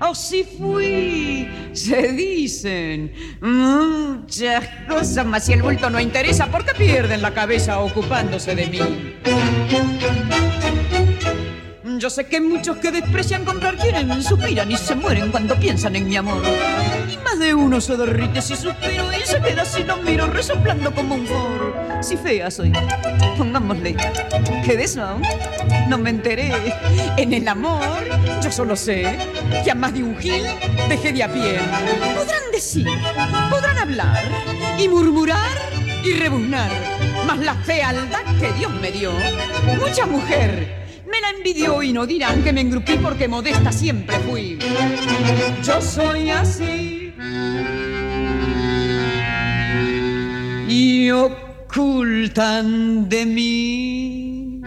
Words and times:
O 0.00 0.14
si 0.14 0.44
fui, 0.44 1.48
se 1.72 2.12
dicen 2.12 3.12
muchas 3.40 4.64
cosas, 4.88 5.26
mas 5.26 5.44
si 5.44 5.54
el 5.54 5.62
bulto 5.62 5.90
no 5.90 5.98
interesa, 5.98 6.46
¿por 6.46 6.64
qué 6.64 6.72
pierden 6.72 7.20
la 7.20 7.34
cabeza 7.34 7.80
ocupándose 7.80 8.54
de 8.54 8.66
mí? 8.68 8.80
Yo 11.98 12.10
sé 12.10 12.26
que 12.26 12.40
muchos 12.40 12.76
que 12.76 12.92
desprecian 12.92 13.44
comprar 13.44 13.76
quieren, 13.76 14.22
suspiran 14.22 14.70
y 14.70 14.76
se 14.76 14.94
mueren 14.94 15.32
cuando 15.32 15.56
piensan 15.56 15.96
en 15.96 16.08
mi 16.08 16.16
amor. 16.16 16.42
Más 17.24 17.38
de 17.38 17.54
uno 17.54 17.80
se 17.80 17.96
derrite 17.96 18.40
si 18.40 18.56
suspiro 18.56 19.12
y 19.12 19.26
se 19.26 19.40
queda 19.40 19.64
si 19.64 19.84
lo 19.84 19.96
miro 19.98 20.26
resoplando 20.26 20.94
como 20.94 21.16
un. 21.16 21.28
Si 22.00 22.16
fea 22.16 22.50
soy, 22.50 22.72
pongámosle, 23.36 23.96
que 24.64 24.76
de 24.76 24.84
eso 24.84 25.18
no 25.88 25.98
me 25.98 26.10
enteré. 26.10 26.52
En 27.16 27.32
el 27.32 27.46
amor, 27.48 28.04
yo 28.42 28.50
solo 28.50 28.76
sé 28.76 29.18
que 29.64 29.70
a 29.70 29.74
más 29.74 29.92
de 29.94 30.02
un 30.02 30.16
gil 30.16 30.44
dejé 30.88 31.12
de 31.12 31.22
a 31.22 31.32
pie. 31.32 31.58
Podrán 32.14 32.42
decir, 32.52 32.86
podrán 33.50 33.78
hablar 33.78 34.22
y 34.78 34.88
murmurar 34.88 35.56
y 36.04 36.12
rebuznar, 36.14 36.70
mas 37.26 37.38
la 37.38 37.54
fealdad 37.54 38.24
que 38.40 38.52
Dios 38.52 38.72
me 38.80 38.90
dio, 38.90 39.12
mucha 39.78 40.06
mujer 40.06 40.78
me 41.10 41.20
la 41.20 41.30
envidió 41.30 41.82
y 41.82 41.92
no 41.92 42.06
dirán 42.06 42.42
que 42.42 42.52
me 42.52 42.60
engrupí 42.60 42.96
porque 42.98 43.28
modesta 43.28 43.72
siempre 43.72 44.18
fui. 44.20 44.58
Yo 45.64 45.80
soy 45.80 46.30
así. 46.30 46.97
Ocultan 51.10 53.08
de 53.08 53.26
mí. 53.26 54.60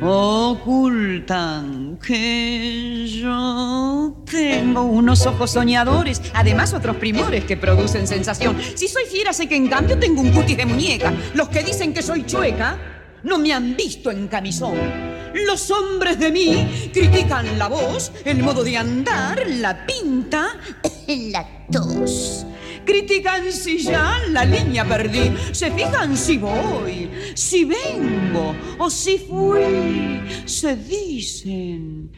Ocultan 0.00 1.98
que 2.04 3.06
yo 3.08 4.24
tengo 4.30 4.82
unos 4.82 5.26
ojos 5.26 5.50
soñadores, 5.50 6.22
además 6.34 6.72
otros 6.72 6.96
primores 6.96 7.44
que 7.44 7.56
producen 7.56 8.06
sensación. 8.06 8.56
Si 8.74 8.88
soy 8.88 9.04
fiera, 9.04 9.32
sé 9.32 9.48
que 9.48 9.56
en 9.56 9.68
cambio 9.68 9.98
tengo 9.98 10.20
un 10.20 10.30
cutis 10.30 10.56
de 10.56 10.66
muñeca. 10.66 11.12
Los 11.34 11.48
que 11.48 11.62
dicen 11.62 11.92
que 11.92 12.02
soy 12.02 12.24
chueca 12.26 12.78
no 13.24 13.38
me 13.38 13.52
han 13.52 13.76
visto 13.76 14.10
en 14.10 14.28
camisón. 14.28 15.17
Los 15.34 15.70
hombres 15.70 16.18
de 16.18 16.30
mí 16.30 16.90
critican 16.92 17.58
la 17.58 17.68
voz, 17.68 18.12
el 18.24 18.42
modo 18.42 18.64
de 18.64 18.76
andar, 18.76 19.42
la 19.46 19.86
pinta, 19.86 20.58
la 21.06 21.46
tos. 21.70 22.46
Critican 22.84 23.52
si 23.52 23.78
ya 23.82 24.18
la 24.30 24.44
línea 24.44 24.84
perdí, 24.84 25.32
se 25.52 25.70
fijan 25.70 26.16
si 26.16 26.38
voy, 26.38 27.10
si 27.34 27.64
vengo 27.64 28.54
o 28.78 28.88
si 28.88 29.18
fui, 29.18 30.22
se 30.46 30.74
dicen. 30.76 32.10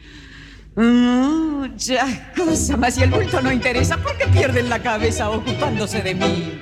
Muchas 0.73 2.09
cosas, 2.37 2.77
mas 2.79 2.95
si 2.95 3.03
el 3.03 3.09
bulto 3.09 3.41
no 3.41 3.51
interesa, 3.51 3.97
¿por 3.97 4.17
qué 4.17 4.27
pierden 4.27 4.69
la 4.69 4.79
cabeza 4.79 5.29
ocupándose 5.29 6.01
de 6.01 6.15
mí? 6.15 6.61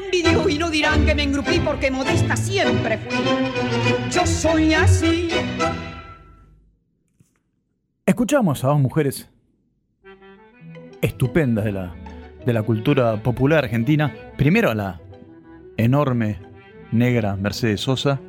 la 0.00 0.50
y 0.50 0.58
no 0.58 0.70
dirán 0.70 1.04
que 1.04 1.14
me 1.14 1.22
engrupí 1.22 1.58
porque 1.58 1.90
modesta 1.90 2.36
siempre 2.36 2.98
fui. 2.98 3.18
Yo 4.10 4.26
soy 4.26 4.74
así. 4.74 5.28
Escuchamos 8.06 8.64
a 8.64 8.68
dos 8.68 8.80
mujeres 8.80 9.28
estupendas 11.00 11.64
de 11.64 11.72
la, 11.72 11.94
de 12.44 12.52
la 12.52 12.62
cultura 12.62 13.22
popular 13.22 13.64
argentina. 13.64 14.14
Primero 14.36 14.70
a 14.70 14.74
la 14.74 15.00
enorme 15.76 16.38
negra 16.90 17.36
Mercedes 17.36 17.80
Sosa 17.80 18.20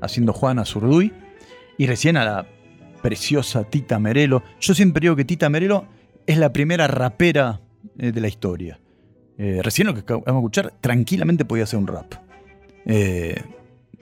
haciendo 0.00 0.32
Juana 0.32 0.64
Zurduy 0.64 1.12
y 1.76 1.86
recién 1.86 2.16
a 2.16 2.24
la 2.24 2.46
preciosa 3.02 3.64
Tita 3.64 3.98
Merelo. 3.98 4.42
Yo 4.60 4.74
siempre 4.74 5.00
digo 5.00 5.16
que 5.16 5.24
Tita 5.24 5.48
Merelo 5.48 5.86
es 6.26 6.38
la 6.38 6.52
primera 6.52 6.86
rapera 6.86 7.60
eh, 7.98 8.12
de 8.12 8.20
la 8.20 8.28
historia. 8.28 8.78
Eh, 9.38 9.60
recién 9.62 9.86
lo 9.86 9.94
que 9.94 10.00
acabamos 10.00 10.26
de 10.26 10.32
escuchar 10.32 10.74
tranquilamente 10.80 11.44
podía 11.44 11.64
ser 11.64 11.78
un 11.78 11.86
rap. 11.86 12.12
Eh, 12.84 13.40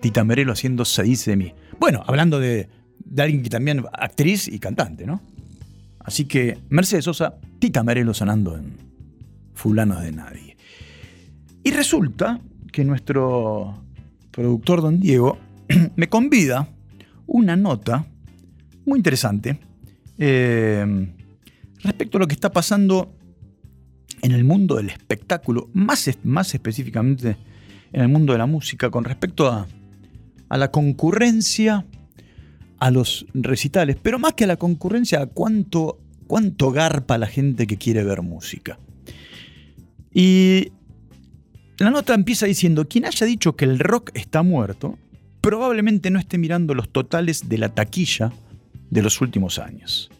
Tita 0.00 0.24
Merelo 0.24 0.52
haciendo 0.52 0.84
Se 0.84 1.02
dice 1.02 1.32
de 1.32 1.36
mí. 1.36 1.54
Bueno, 1.78 2.02
hablando 2.06 2.40
de, 2.40 2.68
alguien 3.18 3.42
que 3.42 3.50
también 3.50 3.84
actriz 3.92 4.48
y 4.48 4.58
cantante, 4.58 5.06
¿no? 5.06 5.20
Así 6.00 6.24
que 6.24 6.58
Mercedes 6.70 7.04
Sosa, 7.04 7.34
Tita 7.58 7.82
Merelo 7.82 8.14
sonando 8.14 8.56
en 8.56 8.76
Fulanos 9.54 10.02
de 10.02 10.12
Nadie. 10.12 10.56
Y 11.62 11.70
resulta 11.70 12.40
que 12.72 12.84
nuestro 12.84 13.82
productor 14.30 14.80
Don 14.80 15.00
Diego 15.00 15.38
me 15.96 16.08
convida 16.08 16.68
una 17.26 17.56
nota 17.56 18.06
muy 18.86 18.98
interesante 18.98 19.58
eh, 20.16 21.12
respecto 21.82 22.16
a 22.16 22.20
lo 22.20 22.26
que 22.26 22.34
está 22.34 22.52
pasando 22.52 23.15
en 24.26 24.32
el 24.32 24.42
mundo 24.42 24.74
del 24.74 24.90
espectáculo, 24.90 25.70
más, 25.72 26.10
más 26.24 26.52
específicamente 26.52 27.36
en 27.92 28.00
el 28.00 28.08
mundo 28.08 28.32
de 28.32 28.40
la 28.40 28.46
música, 28.46 28.90
con 28.90 29.04
respecto 29.04 29.46
a, 29.46 29.68
a 30.48 30.58
la 30.58 30.72
concurrencia 30.72 31.86
a 32.78 32.90
los 32.90 33.24
recitales, 33.34 33.96
pero 34.02 34.18
más 34.18 34.34
que 34.34 34.42
a 34.42 34.48
la 34.48 34.56
concurrencia, 34.56 35.22
a 35.22 35.26
cuánto, 35.26 36.00
cuánto 36.26 36.72
garpa 36.72 37.18
la 37.18 37.28
gente 37.28 37.68
que 37.68 37.76
quiere 37.76 38.02
ver 38.02 38.22
música. 38.22 38.80
Y 40.12 40.72
la 41.78 41.90
nota 41.90 42.12
empieza 42.14 42.46
diciendo, 42.46 42.88
quien 42.88 43.04
haya 43.04 43.26
dicho 43.26 43.54
que 43.54 43.64
el 43.64 43.78
rock 43.78 44.10
está 44.14 44.42
muerto, 44.42 44.98
probablemente 45.40 46.10
no 46.10 46.18
esté 46.18 46.36
mirando 46.36 46.74
los 46.74 46.88
totales 46.88 47.48
de 47.48 47.58
la 47.58 47.68
taquilla 47.68 48.32
de 48.90 49.02
los 49.02 49.20
últimos 49.20 49.60
años. 49.60 50.10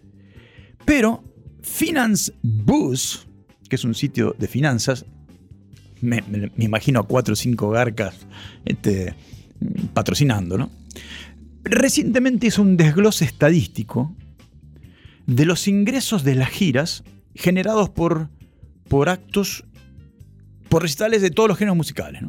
Pero 0.84 1.24
Finance 1.60 2.32
Boost, 2.42 3.25
que 3.68 3.76
es 3.76 3.84
un 3.84 3.94
sitio 3.94 4.34
de 4.38 4.48
finanzas, 4.48 5.04
me, 6.00 6.22
imagino 6.58 7.00
a 7.00 7.06
cuatro 7.06 7.32
o 7.32 7.36
cinco 7.36 7.70
garcas 7.70 8.14
este, 8.64 9.14
patrocinando, 9.94 10.58
¿no? 10.58 10.70
Recientemente 11.64 12.46
hizo 12.46 12.62
un 12.62 12.76
desglose 12.76 13.24
estadístico 13.24 14.14
de 15.26 15.44
los 15.44 15.66
ingresos 15.66 16.22
de 16.22 16.36
las 16.36 16.50
giras 16.50 17.02
generados 17.34 17.90
por, 17.90 18.28
por 18.88 19.08
actos 19.08 19.64
por 20.68 20.82
recitales 20.82 21.22
de 21.22 21.30
todos 21.30 21.48
los 21.48 21.58
géneros 21.58 21.76
musicales. 21.76 22.22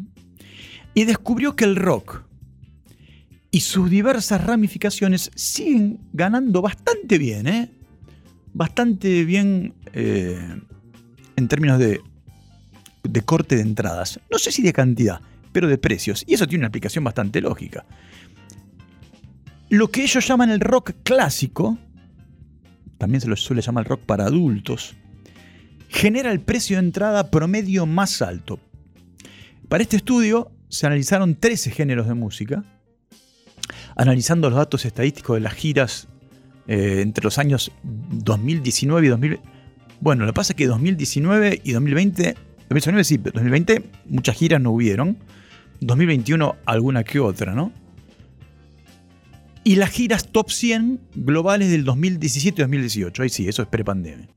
Y 0.93 1.05
descubrió 1.05 1.55
que 1.55 1.65
el 1.65 1.75
rock 1.75 2.23
y 3.51 3.61
sus 3.61 3.89
diversas 3.89 4.43
ramificaciones 4.43 5.31
siguen 5.35 5.99
ganando 6.13 6.61
bastante 6.61 7.17
bien, 7.17 7.47
¿eh? 7.47 7.71
Bastante 8.53 9.23
bien 9.23 9.73
eh, 9.93 10.59
en 11.37 11.47
términos 11.47 11.79
de, 11.79 12.01
de 13.03 13.21
corte 13.21 13.55
de 13.55 13.61
entradas. 13.61 14.19
No 14.29 14.37
sé 14.37 14.51
si 14.51 14.61
de 14.61 14.73
cantidad, 14.73 15.21
pero 15.53 15.67
de 15.67 15.77
precios. 15.77 16.25
Y 16.27 16.33
eso 16.33 16.47
tiene 16.47 16.63
una 16.63 16.67
aplicación 16.67 17.03
bastante 17.03 17.39
lógica. 17.39 17.85
Lo 19.69 19.89
que 19.89 20.03
ellos 20.03 20.27
llaman 20.27 20.49
el 20.49 20.59
rock 20.59 20.91
clásico, 21.03 21.77
también 22.97 23.21
se 23.21 23.27
lo 23.27 23.35
suele 23.35 23.61
llamar 23.61 23.87
rock 23.87 24.01
para 24.01 24.25
adultos, 24.25 24.95
genera 25.89 26.31
el 26.31 26.39
precio 26.39 26.77
de 26.77 26.83
entrada 26.83 27.29
promedio 27.29 27.85
más 27.85 28.21
alto. 28.21 28.59
Para 29.69 29.83
este 29.83 29.97
estudio 29.97 30.51
se 30.69 30.87
analizaron 30.87 31.35
13 31.35 31.71
géneros 31.71 32.07
de 32.07 32.13
música, 32.13 32.63
analizando 33.95 34.49
los 34.49 34.57
datos 34.57 34.85
estadísticos 34.85 35.35
de 35.35 35.41
las 35.41 35.53
giras 35.53 36.07
eh, 36.67 37.01
entre 37.01 37.23
los 37.23 37.37
años 37.37 37.71
2019 37.83 39.07
y 39.07 39.09
2020. 39.09 39.56
Bueno, 39.99 40.25
lo 40.25 40.31
que 40.31 40.35
pasa 40.35 40.53
es 40.53 40.57
que 40.57 40.67
2019 40.67 41.61
y 41.63 41.71
2020, 41.71 42.35
2019 42.69 43.03
sí, 43.03 43.17
2020 43.17 43.83
muchas 44.05 44.35
giras 44.35 44.61
no 44.61 44.71
hubieron, 44.71 45.17
2021 45.81 46.55
alguna 46.65 47.03
que 47.03 47.19
otra, 47.19 47.53
¿no? 47.53 47.71
Y 49.63 49.75
las 49.75 49.89
giras 49.89 50.31
top 50.31 50.49
100 50.49 51.01
globales 51.15 51.69
del 51.71 51.83
2017 51.83 52.61
y 52.61 52.63
2018, 52.63 53.23
ahí 53.23 53.29
sí, 53.29 53.47
eso 53.49 53.61
es 53.63 53.67
prepandemia. 53.67 54.29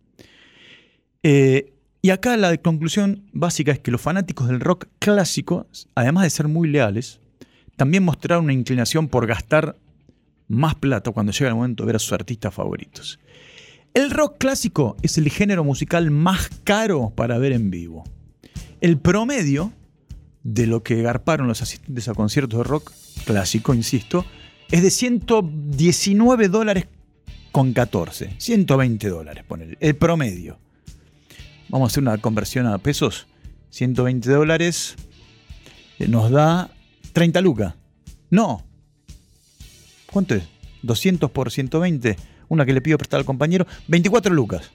Eh, 1.22 1.72
y 2.02 2.10
acá 2.10 2.36
la 2.36 2.56
conclusión 2.56 3.24
básica 3.32 3.72
es 3.72 3.78
que 3.78 3.90
los 3.90 4.00
fanáticos 4.00 4.48
del 4.48 4.60
rock 4.60 4.86
clásico, 4.98 5.66
además 5.94 6.24
de 6.24 6.30
ser 6.30 6.48
muy 6.48 6.68
leales, 6.68 7.20
también 7.76 8.02
mostraron 8.02 8.44
una 8.44 8.54
inclinación 8.54 9.08
por 9.08 9.26
gastar 9.26 9.76
más 10.48 10.74
plata 10.74 11.12
cuando 11.12 11.32
llega 11.32 11.48
el 11.48 11.54
momento 11.54 11.84
de 11.84 11.88
ver 11.88 11.96
a 11.96 12.00
sus 12.00 12.12
artistas 12.12 12.52
favoritos. 12.52 13.20
El 13.92 14.10
rock 14.10 14.38
clásico 14.38 14.96
es 15.02 15.18
el 15.18 15.28
género 15.30 15.64
musical 15.64 16.10
más 16.10 16.48
caro 16.62 17.12
para 17.16 17.38
ver 17.38 17.52
en 17.52 17.70
vivo. 17.70 18.04
El 18.80 18.98
promedio 18.98 19.72
de 20.44 20.66
lo 20.66 20.82
que 20.82 21.02
garparon 21.02 21.48
los 21.48 21.60
asistentes 21.60 22.08
a 22.08 22.14
conciertos 22.14 22.58
de 22.58 22.64
rock 22.64 22.92
clásico, 23.24 23.74
insisto, 23.74 24.24
es 24.70 24.82
de 24.82 24.90
119 24.90 26.48
dólares 26.48 26.86
con 27.50 27.72
14. 27.72 28.36
120 28.38 29.08
dólares, 29.08 29.44
poner 29.44 29.76
el 29.80 29.96
promedio. 29.96 30.58
Vamos 31.68 31.88
a 31.88 31.92
hacer 31.92 32.02
una 32.02 32.18
conversión 32.18 32.66
a 32.66 32.78
pesos. 32.78 33.26
120 33.70 34.30
dólares 34.30 34.94
eh, 35.98 36.06
nos 36.06 36.30
da 36.30 36.70
30 37.12 37.40
lucas. 37.40 37.74
No. 38.30 38.64
¿Cuánto 40.12 40.36
es? 40.36 40.44
200 40.82 41.30
por 41.30 41.50
120. 41.50 42.16
Una 42.50 42.66
que 42.66 42.74
le 42.74 42.82
pido 42.82 42.98
prestar 42.98 43.18
al 43.20 43.24
compañero. 43.24 43.66
24 43.88 44.34
lucas. 44.34 44.70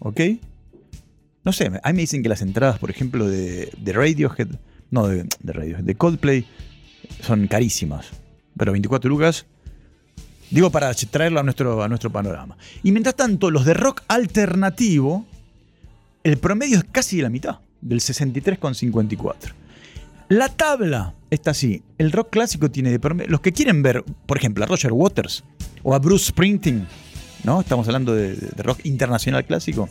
¿Ok? 0.00 0.20
No 1.44 1.52
sé, 1.52 1.66
a 1.66 1.88
mí 1.88 1.94
me 1.94 2.00
dicen 2.00 2.22
que 2.22 2.28
las 2.28 2.42
entradas, 2.42 2.78
por 2.78 2.90
ejemplo, 2.90 3.28
de, 3.28 3.70
Radiohead, 3.84 4.48
no, 4.90 5.06
de, 5.06 5.26
de 5.40 5.52
Radiohead, 5.52 5.84
de 5.84 5.94
Coldplay, 5.94 6.46
son 7.22 7.46
carísimas. 7.46 8.08
Pero 8.56 8.72
24 8.72 9.08
lucas, 9.08 9.46
digo 10.50 10.70
para 10.70 10.92
traerlo 10.94 11.40
a 11.40 11.42
nuestro, 11.42 11.82
a 11.82 11.88
nuestro 11.88 12.10
panorama. 12.10 12.56
Y 12.82 12.92
mientras 12.92 13.14
tanto, 13.14 13.50
los 13.50 13.64
de 13.64 13.74
rock 13.74 14.02
alternativo, 14.08 15.24
el 16.24 16.38
promedio 16.38 16.78
es 16.78 16.84
casi 16.84 17.20
la 17.20 17.28
mitad, 17.28 17.58
del 17.80 18.00
63,54. 18.00 19.52
La 20.30 20.48
tabla 20.48 21.14
está 21.30 21.50
así. 21.50 21.82
El 21.98 22.10
rock 22.10 22.30
clásico 22.30 22.70
tiene 22.70 22.90
de 22.90 22.98
promedio. 22.98 23.30
Los 23.30 23.40
que 23.40 23.52
quieren 23.52 23.82
ver, 23.82 24.02
por 24.26 24.38
ejemplo, 24.38 24.64
a 24.64 24.66
Roger 24.66 24.92
Waters 24.92 25.44
o 25.82 25.94
a 25.94 25.98
Bruce 25.98 26.26
Springsteen, 26.26 26.86
¿no? 27.44 27.60
Estamos 27.60 27.86
hablando 27.86 28.14
de, 28.14 28.34
rock 28.56 28.80
internacional 28.84 29.44
clásico. 29.44 29.88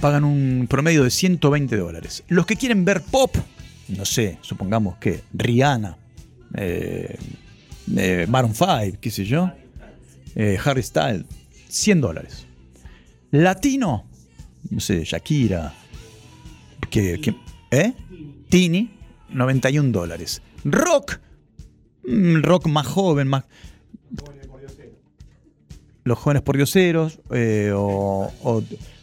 Pagan 0.00 0.24
un 0.24 0.66
promedio 0.68 1.04
de 1.04 1.10
120 1.10 1.76
dólares. 1.76 2.22
Los 2.28 2.46
que 2.46 2.56
quieren 2.56 2.84
ver 2.84 3.02
pop, 3.02 3.34
no 3.88 4.04
sé, 4.04 4.38
supongamos 4.42 4.96
que 4.98 5.22
Rihanna, 5.32 5.96
eh, 6.54 7.18
eh 7.96 8.26
Maroon 8.28 8.54
5, 8.54 8.98
qué 9.00 9.10
sé 9.10 9.24
yo, 9.24 9.50
eh, 10.34 10.58
Harry 10.64 10.82
Styles, 10.82 11.24
100 11.68 12.00
dólares. 12.00 12.46
Latino, 13.30 14.04
no 14.70 14.80
sé, 14.80 15.04
Shakira, 15.04 15.74
que, 16.90 17.34
¿eh? 17.70 17.92
Tini, 18.48 18.90
91 19.30 19.90
dólares. 19.90 20.42
Rock, 20.64 21.18
mm, 22.06 22.42
rock 22.42 22.66
más 22.68 22.86
joven, 22.86 23.28
más... 23.28 23.44
Los 26.06 26.18
jóvenes 26.18 26.42
por 26.42 26.56
dioseros, 26.56 27.18
eh, 27.32 27.72
o, 27.74 28.32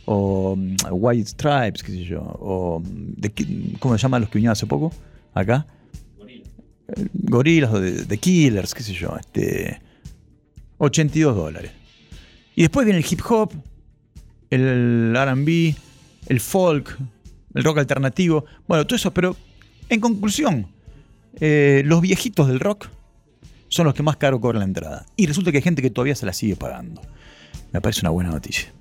o, 0.06 0.56
mm, 0.56 0.76
White 0.90 1.32
Stripes, 1.32 1.84
qué 1.84 1.92
sé 1.92 2.06
yo, 2.06 2.22
o 2.22 2.82
¿cómo 3.80 3.98
se 3.98 4.02
llaman 4.02 4.22
los 4.22 4.30
que 4.30 4.38
vinieron 4.38 4.54
hace 4.54 4.66
poco? 4.66 4.94
Acá. 5.34 5.68
Gorilas 7.14 7.74
o 7.74 7.82
de, 7.82 8.06
de, 8.06 8.18
Killers, 8.18 8.74
qué 8.74 8.84
sé 8.84 8.94
yo, 8.94 9.18
este, 9.20 9.82
82 10.78 11.36
dólares. 11.36 11.72
Y 12.56 12.62
después 12.62 12.86
viene 12.86 13.02
el 13.02 13.06
hip 13.10 13.20
hop, 13.30 13.52
el 14.50 15.14
RB, 15.14 15.76
el 16.30 16.40
folk, 16.40 16.98
el 17.54 17.64
rock 17.66 17.80
alternativo, 17.80 18.46
bueno, 18.66 18.88
todo 18.88 18.96
eso, 18.96 19.14
pero 19.14 19.36
en 19.90 20.00
conclusión, 20.00 20.68
eh, 21.42 21.82
los 21.86 22.00
viejitos 22.00 22.48
del 22.48 22.62
rock 22.62 22.88
son 23.74 23.88
los 23.88 23.96
que 23.96 24.04
más 24.04 24.18
caro 24.18 24.40
cobran 24.40 24.60
la 24.60 24.66
entrada. 24.66 25.06
Y 25.16 25.26
resulta 25.26 25.52
que 25.52 25.58
hay 25.58 25.64
gente 25.64 25.82
que 25.82 25.90
todavía 25.90 26.16
se 26.16 26.28
la 26.28 26.34
sigue 26.34 26.56
pagando. 26.56 27.02
Me 27.72 27.82
parece 27.82 28.02
una 28.02 28.12
buena 28.12 28.30
noticia. 28.30 28.72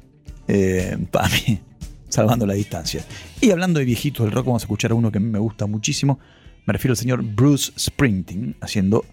Eh, 0.48 0.98
para 1.10 1.28
mí, 1.30 1.60
salvando 2.10 2.44
la 2.44 2.52
distancia. 2.52 3.02
Y 3.40 3.50
hablando 3.52 3.78
de 3.78 3.86
viejitos 3.86 4.26
del 4.26 4.34
rock, 4.34 4.44
vamos 4.44 4.62
a 4.62 4.64
escuchar 4.64 4.90
a 4.90 4.94
uno 4.94 5.10
que 5.10 5.16
a 5.16 5.20
mí 5.20 5.30
me 5.30 5.38
gusta 5.38 5.64
muchísimo. 5.64 6.18
Me 6.66 6.74
refiero 6.74 6.92
al 6.92 6.98
señor 6.98 7.22
Bruce 7.22 7.72
Springsteen 7.78 8.56
haciendo 8.60 9.06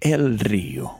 El 0.00 0.38
Río. 0.38 0.99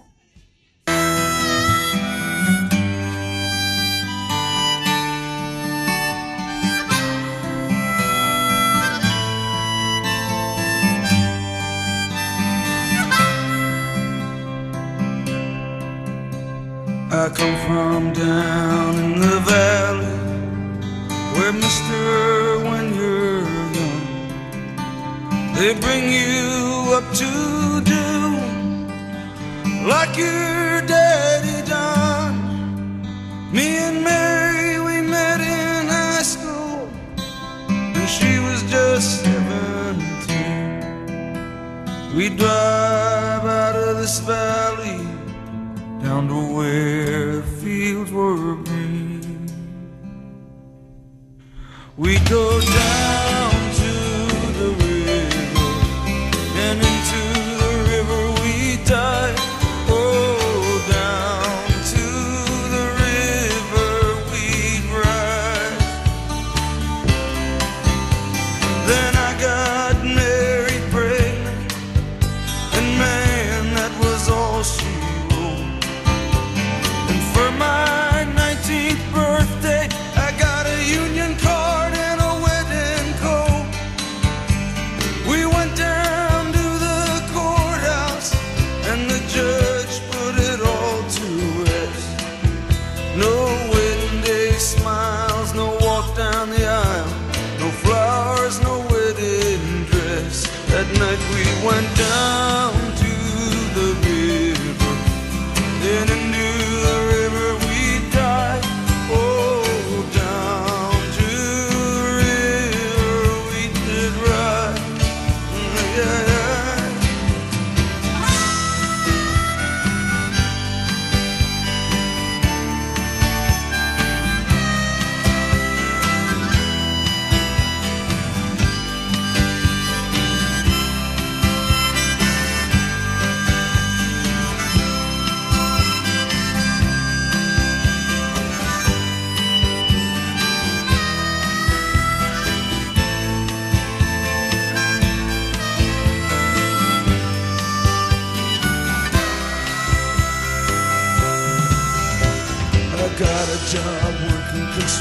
I 17.21 17.29
come 17.29 17.57
from 17.67 18.15
down 18.15 18.95
in 18.97 19.21
the 19.21 19.41
valley 19.41 20.21
where, 21.35 21.53
mister, 21.53 22.59
when 22.65 22.95
you're 22.95 23.45
young, 23.77 24.05
they 25.55 25.73
bring 25.85 26.05
you 26.11 26.95
up 26.97 27.05
to 27.21 27.31
do 27.85 28.09
like 29.87 30.17
your 30.17 30.81
daddy 30.87 31.61
done. 31.69 32.37
Me 33.53 33.67
and 33.89 34.03
Mary, 34.03 34.81
we 34.81 35.03
met 35.07 35.41
in 35.43 35.89
high 35.89 36.23
school, 36.23 36.89
and 37.69 38.09
she 38.09 38.39
was 38.47 38.63
just 38.71 39.23
seventeen. 39.25 40.81
We 42.17 42.31
drive 42.31 43.45
out 43.45 43.77
of 43.77 43.99
this 43.99 44.21
valley 44.21 45.07
down 46.03 46.29
to 46.29 46.41
where 46.57 47.10
green. 48.65 49.47
We 51.97 52.19
go 52.21 52.61
down 52.61 53.60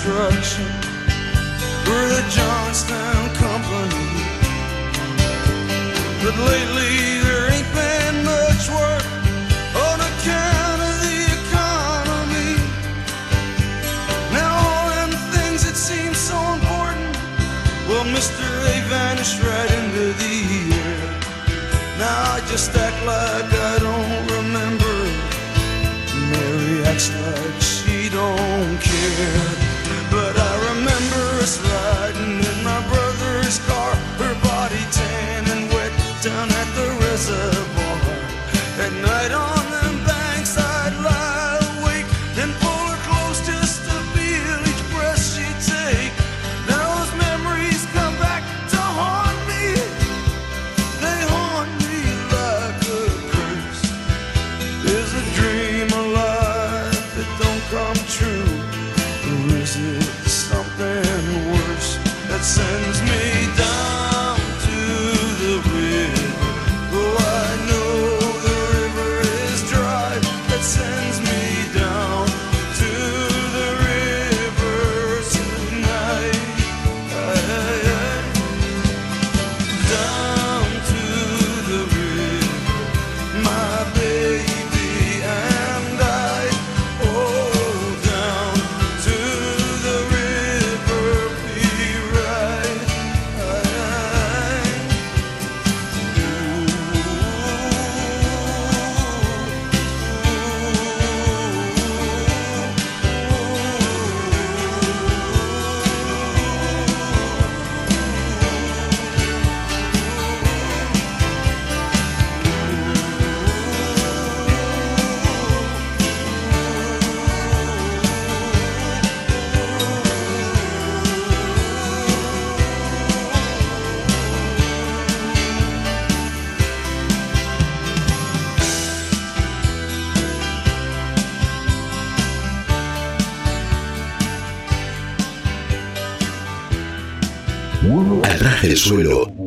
construction 0.09 0.65
for 1.85 2.01
the 2.13 2.23
Johnstown 2.33 3.29
Company. 3.35 4.09
But 6.23 6.35
lately 6.49 7.21
there 7.25 7.51
ain't 7.53 7.71
been 7.73 8.25
much 8.25 8.63
work 8.69 9.05
on 9.85 9.97
account 10.11 10.81
of 10.89 10.95
the 11.05 11.19
economy. 11.39 12.57
Now 14.33 14.51
all 14.65 14.89
them 14.97 15.11
things 15.35 15.61
that 15.65 15.75
seem 15.75 16.13
so 16.15 16.37
important, 16.57 17.15
well, 17.87 18.05
Mister, 18.05 18.47
they 18.65 18.81
vanished 18.89 19.43
right 19.43 19.71
into 19.79 20.13
the 20.23 20.35
air. 20.73 21.01
Now 21.99 22.33
I 22.33 22.39
just 22.49 22.75
act 22.75 22.99
like 23.05 23.49
I 23.53 23.77
don't 23.87 24.25
remember. 24.37 24.95
Mary 26.31 26.83
acts 26.85 27.09
like 27.13 27.61
she 27.61 28.09
don't 28.09 28.81
care. 28.81 29.48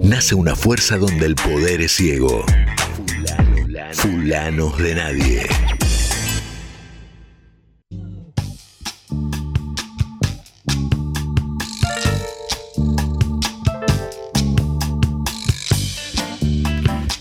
Nace 0.03 0.37
una 0.37 0.55
fuerza 0.55 0.99
donde 0.99 1.27
el 1.27 1.35
poder 1.35 1.81
es 1.81 1.97
ciego. 1.97 2.45
Fulanos 3.93 4.79
de 4.79 4.95
nadie. 4.95 5.43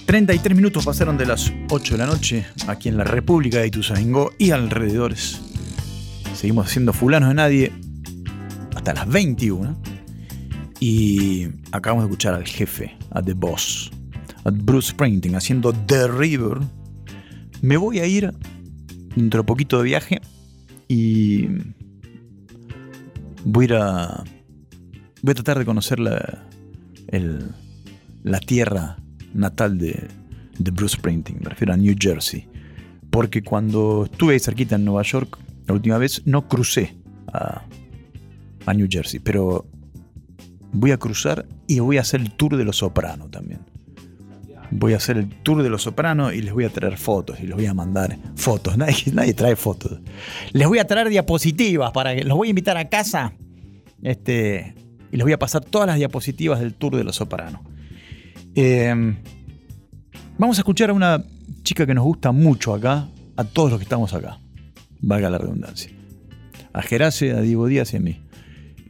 ...33 0.05 0.55
minutos 0.55 0.83
pasaron 0.83 1.17
de 1.17 1.25
las 1.25 1.53
8 1.69 1.93
de 1.93 1.97
la 1.97 2.05
noche... 2.05 2.45
...aquí 2.67 2.89
en 2.89 2.97
la 2.97 3.05
República 3.05 3.59
de 3.59 3.67
Ituzaingó 3.67 4.33
y 4.37 4.51
alrededores... 4.51 5.39
...seguimos 6.35 6.67
haciendo 6.67 6.91
fulanos 6.91 7.29
de 7.29 7.35
nadie... 7.35 7.71
...hasta 8.75 8.93
las 8.93 9.07
21... 9.07 9.90
Y 10.83 11.47
acabamos 11.71 12.03
de 12.05 12.09
escuchar 12.09 12.33
al 12.33 12.45
jefe, 12.45 12.97
a 13.11 13.21
The 13.21 13.33
Boss, 13.35 13.91
a 14.43 14.49
Bruce 14.49 14.89
Springsteen 14.89 15.35
haciendo 15.35 15.71
The 15.71 16.07
River. 16.07 16.57
Me 17.61 17.77
voy 17.77 17.99
a 17.99 18.07
ir 18.07 18.31
dentro 19.15 19.41
de 19.41 19.45
poquito 19.45 19.77
de 19.77 19.83
viaje 19.83 20.19
y 20.87 21.45
voy 23.45 23.65
a 23.65 23.67
ir 23.67 23.73
a. 23.75 24.23
Voy 25.21 25.31
a 25.31 25.35
tratar 25.35 25.59
de 25.59 25.65
conocer 25.65 25.99
la, 25.99 26.47
el- 27.09 27.45
la 28.23 28.39
tierra 28.39 28.97
natal 29.35 29.77
de, 29.77 30.07
de 30.57 30.71
Bruce 30.71 30.97
Springsteen, 30.97 31.41
me 31.43 31.49
refiero 31.51 31.73
a 31.73 31.77
New 31.77 31.95
Jersey. 31.99 32.47
Porque 33.11 33.43
cuando 33.43 34.05
estuve 34.11 34.33
ahí 34.33 34.39
cerquita 34.39 34.77
en 34.77 34.85
Nueva 34.85 35.03
York, 35.03 35.37
la 35.67 35.75
última 35.75 35.99
vez, 35.99 36.23
no 36.25 36.47
crucé 36.47 36.95
a, 37.31 37.61
a 38.65 38.73
New 38.73 38.87
Jersey, 38.89 39.19
pero 39.19 39.67
voy 40.73 40.91
a 40.91 40.97
cruzar 40.97 41.45
y 41.67 41.79
voy 41.79 41.97
a 41.97 42.01
hacer 42.01 42.21
el 42.21 42.31
tour 42.31 42.57
de 42.57 42.63
los 42.63 42.77
Soprano 42.77 43.29
también. 43.29 43.61
Voy 44.73 44.93
a 44.93 44.97
hacer 44.97 45.17
el 45.17 45.27
tour 45.27 45.63
de 45.63 45.69
los 45.69 45.81
Sopranos 45.83 46.33
y 46.33 46.41
les 46.41 46.53
voy 46.53 46.63
a 46.63 46.69
traer 46.69 46.97
fotos 46.97 47.39
y 47.41 47.43
les 47.47 47.55
voy 47.55 47.65
a 47.65 47.73
mandar 47.73 48.17
fotos. 48.35 48.77
Nadie, 48.77 48.95
nadie 49.13 49.33
trae 49.33 49.55
fotos. 49.57 49.99
Les 50.53 50.67
voy 50.67 50.79
a 50.79 50.87
traer 50.87 51.09
diapositivas 51.09 51.91
para 51.91 52.15
que 52.15 52.23
los 52.23 52.37
voy 52.37 52.47
a 52.47 52.51
invitar 52.51 52.77
a 52.77 52.87
casa. 52.87 53.33
Este, 54.01 54.73
y 55.11 55.17
les 55.17 55.23
voy 55.25 55.33
a 55.33 55.39
pasar 55.39 55.65
todas 55.65 55.87
las 55.87 55.97
diapositivas 55.97 56.59
del 56.61 56.73
tour 56.73 56.95
de 56.95 57.03
los 57.03 57.17
Sopranos. 57.17 57.61
Eh, 58.55 58.93
vamos 60.37 60.57
a 60.57 60.61
escuchar 60.61 60.89
a 60.89 60.93
una 60.93 61.21
chica 61.63 61.85
que 61.85 61.93
nos 61.93 62.05
gusta 62.05 62.31
mucho 62.31 62.73
acá, 62.73 63.09
a 63.35 63.43
todos 63.43 63.71
los 63.71 63.79
que 63.79 63.83
estamos 63.83 64.13
acá. 64.13 64.39
Valga 65.01 65.29
la 65.29 65.37
redundancia. 65.37 65.91
A 66.71 66.81
Gerace, 66.81 67.31
a 67.31 67.41
Diego 67.41 67.67
Díaz 67.67 67.93
y 67.93 67.97
a 67.97 67.99
mí. 67.99 68.21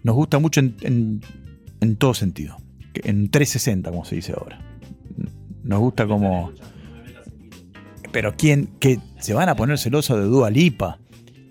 Nos 0.04 0.16
gusta 0.16 0.38
mucho 0.38 0.60
en- 0.62 1.22
en 1.82 1.98
todo 1.98 2.14
sentido. 2.14 2.58
En 2.94 3.30
360, 3.30 3.90
como 3.90 4.06
se 4.06 4.16
dice 4.16 4.34
ahora. 4.38 4.60
Nos 5.64 5.80
gusta 5.80 6.08
como. 6.08 6.52
Pero 8.12 8.36
quién. 8.38 8.68
que 8.80 9.00
se 9.20 9.34
van 9.34 9.50
a 9.50 9.56
poner 9.56 9.78
celosos 9.78 10.18
de 10.18 10.26
Dua 10.26 10.50
Lipa. 10.50 11.00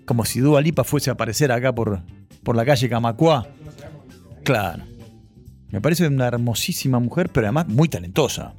Como 0.05 0.25
si 0.25 0.39
Dua 0.39 0.61
Lipa 0.61 0.83
fuese 0.83 1.09
a 1.09 1.13
aparecer 1.13 1.51
acá 1.51 1.73
por, 1.73 2.01
por 2.43 2.55
la 2.55 2.65
calle 2.65 2.89
Camacuá. 2.89 3.47
Claro. 4.43 4.83
Me 5.69 5.79
parece 5.79 6.07
una 6.07 6.27
hermosísima 6.27 6.99
mujer, 6.99 7.29
pero 7.29 7.47
además 7.47 7.67
muy 7.67 7.87
talentosa. 7.87 8.55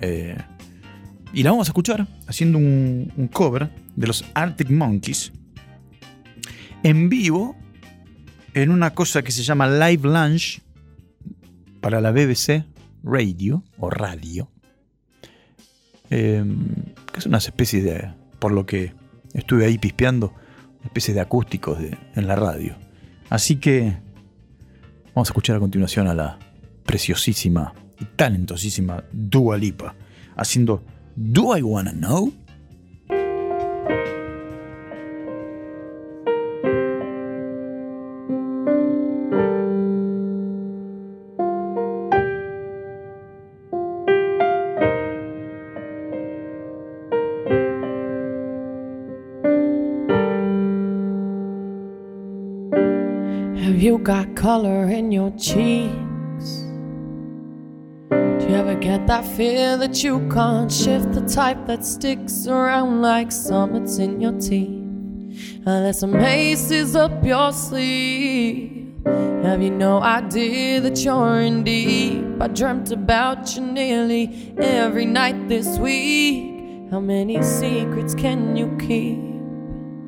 Eh, 0.00 0.36
y 1.34 1.42
la 1.42 1.50
vamos 1.50 1.68
a 1.68 1.70
escuchar 1.70 2.06
haciendo 2.26 2.58
un, 2.58 3.12
un 3.16 3.28
cover 3.28 3.70
de 3.94 4.06
los 4.06 4.24
Arctic 4.34 4.70
Monkeys 4.70 5.32
en 6.82 7.08
vivo 7.08 7.56
en 8.54 8.70
una 8.70 8.94
cosa 8.94 9.22
que 9.22 9.32
se 9.32 9.42
llama 9.42 9.68
Live 9.68 10.08
Lunch 10.08 10.60
para 11.80 12.00
la 12.00 12.10
BBC 12.12 12.64
Radio 13.02 13.62
o 13.78 13.90
Radio. 13.90 14.48
Eh, 16.10 16.44
que 17.12 17.18
es 17.18 17.26
una 17.26 17.38
especie 17.38 17.82
de, 17.82 18.12
por 18.38 18.52
lo 18.52 18.66
que 18.66 18.92
estuve 19.32 19.64
ahí 19.66 19.78
pispeando, 19.78 20.32
una 20.80 20.86
especie 20.86 21.14
de 21.14 21.20
acústicos 21.20 21.78
de- 21.80 21.96
en 22.14 22.26
la 22.26 22.36
radio. 22.36 22.76
Así 23.30 23.56
que 23.56 23.96
vamos 25.14 25.28
a 25.28 25.32
escuchar 25.32 25.56
a 25.56 25.60
continuación 25.60 26.06
a 26.08 26.14
la 26.14 26.38
preciosísima 26.84 27.72
y 27.98 28.04
talentosísima 28.04 29.04
Dua 29.12 29.56
Lipa 29.56 29.94
haciendo 30.36 30.84
Do 31.16 31.56
I 31.56 31.62
Wanna 31.62 31.92
Know? 31.92 32.32
Got 54.02 54.34
color 54.34 54.86
in 54.86 55.12
your 55.12 55.30
cheeks? 55.32 56.64
Do 58.10 58.48
you 58.48 58.56
ever 58.56 58.74
get 58.74 59.06
that 59.06 59.24
fear 59.24 59.76
that 59.76 60.02
you 60.02 60.28
can't 60.28 60.72
shift? 60.72 61.12
The 61.12 61.20
type 61.20 61.66
that 61.66 61.84
sticks 61.84 62.46
around 62.48 63.00
like 63.00 63.30
summits 63.30 63.98
in 63.98 64.20
your 64.20 64.32
teeth. 64.32 64.80
And 65.64 65.84
there's 65.84 66.00
some 66.00 66.16
aces 66.16 66.96
up 66.96 67.24
your 67.24 67.52
sleeve. 67.52 68.92
Have 69.44 69.62
you 69.62 69.70
no 69.70 70.00
idea 70.02 70.80
that 70.80 70.98
you're 71.04 71.40
in 71.40 71.62
deep? 71.62 72.24
I 72.40 72.48
dreamt 72.48 72.90
about 72.90 73.54
you 73.54 73.62
nearly 73.62 74.54
every 74.58 75.06
night 75.06 75.48
this 75.48 75.78
week. 75.78 76.90
How 76.90 77.00
many 77.00 77.40
secrets 77.42 78.14
can 78.14 78.56
you 78.56 78.76
keep? 78.78 79.31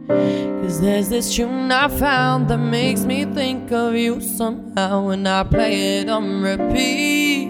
Cause 0.06 0.80
there's 0.80 1.08
this 1.08 1.34
tune 1.34 1.72
I 1.72 1.88
found 1.88 2.48
that 2.48 2.58
makes 2.58 3.04
me 3.04 3.24
think 3.24 3.72
of 3.72 3.94
you 3.94 4.20
somehow 4.20 5.06
when 5.06 5.26
I 5.26 5.44
play 5.44 6.00
it 6.00 6.08
on 6.10 6.42
repeat 6.42 7.48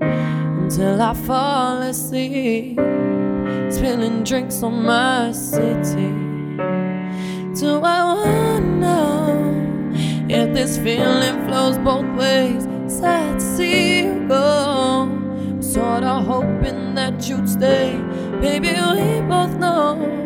until 0.00 1.02
I 1.02 1.12
fall 1.12 1.82
asleep, 1.82 2.78
spilling 3.70 4.24
drinks 4.24 4.62
on 4.62 4.84
my 4.84 5.32
city. 5.32 6.12
Do 7.60 7.80
I 7.82 8.14
wanna 8.14 8.60
know 8.60 9.92
if 10.28 10.54
this 10.54 10.78
feeling 10.78 11.46
flows 11.46 11.76
both 11.78 12.06
ways? 12.18 12.66
Sad 12.86 13.38
to 13.38 13.56
see 13.56 14.04
you 14.04 14.26
go, 14.28 15.10
sorta 15.60 16.14
hoping 16.20 16.94
that 16.94 17.28
you'd 17.28 17.48
stay. 17.48 18.00
Baby, 18.40 18.68
we 18.68 19.20
both 19.26 19.56
know 19.58 20.25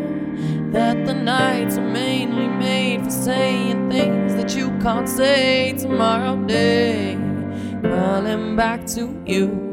that 0.72 1.04
the 1.04 1.14
nights 1.14 1.78
are 1.78 1.88
mainly 1.88 2.46
made 2.46 3.02
for 3.02 3.10
saying 3.10 3.90
things 3.90 4.34
that 4.34 4.54
you 4.54 4.70
can't 4.78 5.08
say 5.08 5.72
tomorrow 5.76 6.36
day. 6.46 7.18
Crawling 7.82 8.54
back 8.54 8.86
to 8.86 9.20
you. 9.26 9.68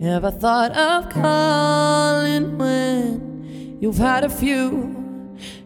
Ever 0.00 0.30
thought 0.30 0.72
of 0.72 1.10
calling 1.10 2.56
when 2.56 3.78
you've 3.80 3.98
had 3.98 4.24
a 4.24 4.30
few? 4.30 4.96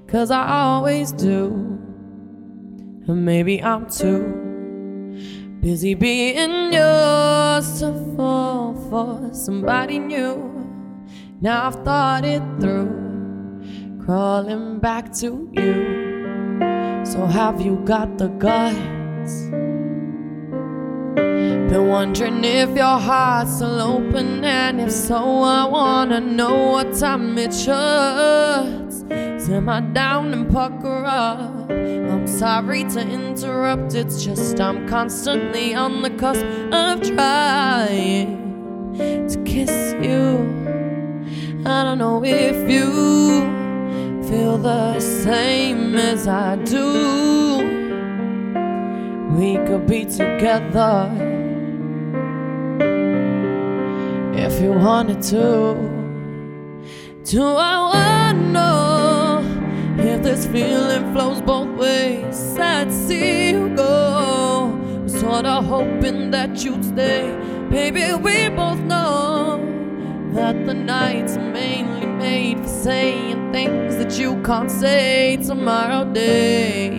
Cause 0.09 0.31
I 0.31 0.49
always 0.49 1.13
do. 1.13 1.53
And 3.07 3.25
maybe 3.25 3.63
I'm 3.63 3.89
too 3.89 4.51
busy 5.61 5.95
being 5.95 6.73
yours 6.73 7.79
to 7.81 7.93
fall 8.17 8.75
for 8.91 9.33
somebody 9.33 10.01
new. 10.01 10.51
Now 11.41 11.69
I've 11.69 11.85
thought 11.85 12.25
it 12.25 12.43
through 12.61 13.02
crawling 14.05 14.81
back 14.81 15.13
to 15.13 15.49
you. 15.53 17.05
So 17.05 17.25
have 17.27 17.61
you 17.61 17.77
got 17.85 18.19
the 18.19 18.29
guts? 18.29 19.43
Been 21.71 21.89
wondering 21.89 22.45
if 22.45 22.71
your 22.77 22.99
heart's 22.99 23.57
still 23.57 23.81
open, 23.81 24.45
and 24.45 24.81
if 24.81 24.91
so, 24.91 25.43
I 25.43 25.65
wanna 25.65 26.21
know 26.21 26.73
what 26.73 26.95
time 26.95 27.39
it 27.39 27.55
shuts. 27.55 29.05
Simmer 29.45 29.81
down 29.93 30.33
and 30.33 30.51
pucker 30.51 31.05
up. 31.07 31.71
I'm 31.71 32.27
sorry 32.27 32.85
to 32.85 33.01
interrupt, 33.01 33.95
it's 33.95 34.25
just 34.25 34.61
I'm 34.61 34.87
constantly 34.89 35.75
on 35.75 36.03
the 36.03 36.11
cusp 36.11 36.45
of 36.73 37.03
trying 37.03 38.97
to 39.29 39.43
kiss 39.45 39.95
you. 40.03 40.49
I 41.65 41.85
don't 41.85 41.99
know 41.99 42.23
if 42.25 42.69
you 42.69 43.62
feel 44.29 44.59
the 44.59 45.01
same 45.01 45.97
as 45.97 46.29
I 46.29 46.57
do. 46.57 47.59
We 49.37 49.57
could 49.67 49.87
be 49.87 50.05
together 50.05 51.11
if 54.35 54.61
you 54.61 54.73
wanted 54.73 55.23
to. 55.23 55.75
Do 57.25 57.43
I 57.43 57.77
wanna 57.93 58.53
know 58.53 59.43
if 59.99 60.23
this 60.23 60.47
feeling 60.47 61.13
flows 61.13 61.41
both 61.41 61.69
ways? 61.79 62.59
I'd 62.59 62.93
see 62.93 63.51
you 63.51 63.75
go. 63.75 64.79
Was 65.03 65.21
sorta 65.21 65.63
hoping 65.63 66.31
that 66.31 66.65
you'd 66.65 66.85
stay. 66.85 67.35
Baby, 67.71 68.15
we 68.15 68.49
both 68.51 68.81
know 68.81 69.59
that 70.35 70.67
the 70.67 70.75
nights 70.75 71.37
mainly 71.37 72.07
made 72.07 72.59
for 72.61 72.69
saying 72.69 73.42
things 73.53 73.97
that 73.97 74.19
you 74.19 74.41
can't 74.43 74.71
say 74.71 75.37
tomorrow 75.37 76.11
day. 76.11 76.99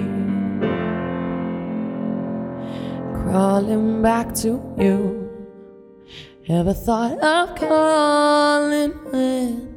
Crawling 3.13 4.03
back 4.03 4.35
to 4.35 4.61
you. 4.77 5.23
Ever 6.47 6.73
thought 6.73 7.17
of 7.19 7.55
calling 7.55 8.91
when 9.11 9.75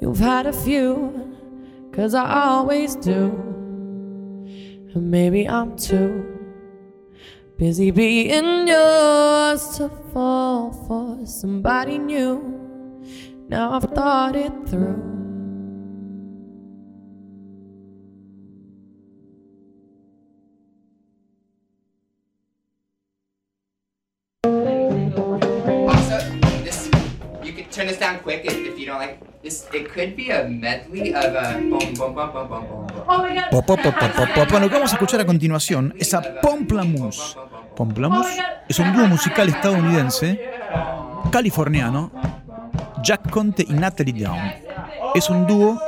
you've 0.00 0.18
had 0.18 0.46
a 0.46 0.52
few? 0.52 1.36
Cause 1.92 2.14
I 2.14 2.46
always 2.48 2.96
do. 2.96 3.26
And 4.94 5.10
maybe 5.10 5.46
I'm 5.46 5.76
too 5.76 6.24
busy 7.58 7.90
being 7.90 8.66
yours 8.66 9.76
to 9.76 9.90
fall 10.12 10.72
for 10.86 11.26
somebody 11.26 11.98
new. 11.98 12.32
Now 13.48 13.72
I've 13.72 13.84
thought 13.84 14.36
it 14.36 14.52
through. 14.66 15.13
This. 29.44 29.66
It 29.72 29.92
could 29.92 30.16
be 30.16 30.30
a 30.30 30.48
medley 30.48 31.14
of 31.14 31.34
a 31.34 31.60
boom, 31.60 31.94
boom, 31.94 32.14
boom, 32.14 32.14
boom, 32.14 32.48
boom, 32.48 32.66
boom. 32.66 33.04
Oh 33.06 33.22
my 33.22 33.34
god. 33.34 33.50
Pop, 33.50 33.66
pop, 33.66 33.80
pop, 33.82 33.94
pop, 34.00 34.12
pop, 34.16 34.28
pop. 34.34 34.50
Bueno, 34.50 34.66
lo 34.66 34.70
que 34.70 34.74
vamos 34.74 34.92
a 34.92 34.96
escuchar 34.96 35.20
a 35.20 35.26
continuación 35.26 35.94
es 35.98 36.12
a 36.14 36.40
Pomplamoose. 36.40 37.36
Pomplamoose 37.76 38.42
es 38.68 38.78
un 38.78 38.92
dúo 38.92 39.06
musical 39.06 39.48
estadounidense, 39.48 40.40
californiano, 41.30 42.10
Jack 43.02 43.30
Conte 43.30 43.64
y 43.68 43.74
Natalie 43.74 44.24
Down. 44.24 44.52
Es 45.14 45.28
un 45.28 45.46
dúo 45.46 45.80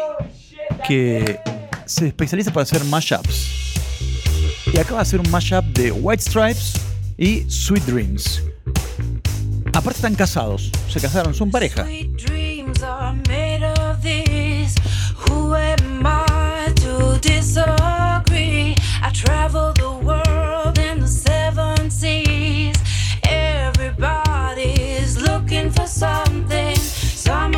que 0.86 1.40
se 1.86 2.08
especializa 2.08 2.52
para 2.52 2.62
hacer 2.62 2.84
mashups. 2.84 3.74
Y 4.72 4.78
acaba 4.78 4.96
de 4.96 5.02
hacer 5.02 5.20
un 5.20 5.30
mashup 5.30 5.64
de 5.64 5.90
White 5.92 6.22
Stripes 6.22 6.74
y 7.16 7.48
Sweet 7.48 7.84
Dreams. 7.84 8.42
Aparte 9.72 9.98
están 9.98 10.14
casados, 10.14 10.70
se 10.88 11.00
casaron, 11.00 11.34
son 11.34 11.50
pareja. 11.50 11.86
I 19.06 19.10
travel 19.10 19.72
the 19.72 19.92
world 20.04 20.78
in 20.80 20.98
the 20.98 21.06
seven 21.06 21.90
seas. 21.92 22.74
Everybody's 23.22 25.16
looking 25.16 25.70
for 25.70 25.86
something. 25.86 26.74
Some 26.74 27.54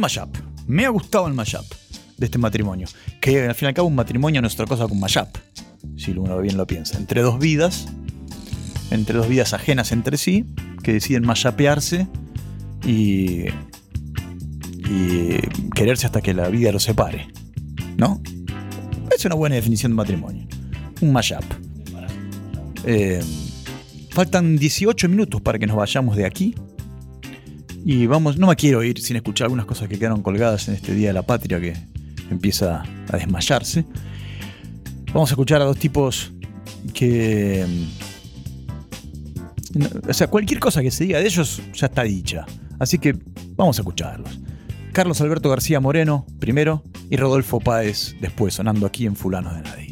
Mashup. 0.00 0.36
Me 0.66 0.84
ha 0.84 0.88
gustado 0.88 1.26
el 1.26 1.34
mashup 1.34 1.64
de 2.16 2.26
este 2.26 2.38
matrimonio. 2.38 2.88
Que 3.20 3.46
al 3.48 3.54
fin 3.54 3.66
y 3.66 3.68
al 3.68 3.74
cabo 3.74 3.88
un 3.88 3.94
matrimonio 3.94 4.40
no 4.40 4.48
es 4.48 4.54
otra 4.54 4.66
cosa 4.66 4.86
que 4.86 4.92
un 4.92 5.00
mashup. 5.00 5.28
Si 5.96 6.12
uno 6.12 6.38
bien 6.40 6.56
lo 6.56 6.66
piensa. 6.66 6.98
Entre 6.98 7.22
dos 7.22 7.38
vidas. 7.38 7.88
Entre 8.90 9.16
dos 9.16 9.28
vidas 9.28 9.52
ajenas 9.52 9.92
entre 9.92 10.16
sí. 10.16 10.46
Que 10.82 10.94
deciden 10.94 11.24
mashupearse. 11.24 12.08
Y. 12.84 13.44
Y 14.88 15.38
quererse 15.74 16.06
hasta 16.06 16.20
que 16.20 16.34
la 16.34 16.48
vida 16.48 16.72
los 16.72 16.82
separe. 16.82 17.28
¿No? 17.96 18.20
Es 19.14 19.24
una 19.24 19.34
buena 19.34 19.56
definición 19.56 19.92
de 19.92 19.96
matrimonio. 19.96 20.46
Un 21.00 21.12
mashup. 21.12 21.44
Eh, 22.84 23.22
faltan 24.10 24.56
18 24.56 25.08
minutos 25.08 25.40
para 25.40 25.58
que 25.58 25.66
nos 25.66 25.76
vayamos 25.76 26.16
de 26.16 26.26
aquí. 26.26 26.54
Y 27.84 28.06
vamos, 28.06 28.36
no 28.38 28.46
me 28.46 28.56
quiero 28.56 28.82
ir 28.82 29.00
sin 29.00 29.16
escuchar 29.16 29.46
algunas 29.46 29.66
cosas 29.66 29.88
que 29.88 29.98
quedaron 29.98 30.22
colgadas 30.22 30.68
en 30.68 30.74
este 30.74 30.94
Día 30.94 31.08
de 31.08 31.14
la 31.14 31.22
Patria 31.22 31.60
que 31.60 31.74
empieza 32.30 32.82
a 33.10 33.16
desmayarse. 33.16 33.84
Vamos 35.12 35.30
a 35.30 35.32
escuchar 35.32 35.60
a 35.62 35.64
dos 35.64 35.78
tipos 35.78 36.32
que... 36.94 37.66
no, 39.74 39.88
O 40.08 40.12
sea, 40.12 40.28
cualquier 40.28 40.60
cosa 40.60 40.82
que 40.82 40.90
se 40.90 41.04
diga 41.04 41.18
de 41.18 41.26
ellos 41.26 41.60
ya 41.74 41.86
está 41.86 42.02
dicha. 42.02 42.46
Así 42.78 42.98
que 42.98 43.16
vamos 43.56 43.78
a 43.78 43.82
escucharlos. 43.82 44.38
Carlos 44.92 45.20
Alberto 45.20 45.48
García 45.50 45.80
Moreno, 45.80 46.26
primero, 46.38 46.82
y 47.10 47.16
Rodolfo 47.16 47.60
Páez, 47.60 48.16
después, 48.20 48.54
sonando 48.54 48.86
aquí 48.86 49.06
en 49.06 49.16
Fulanos 49.16 49.54
de 49.54 49.62
Nadie. 49.62 49.89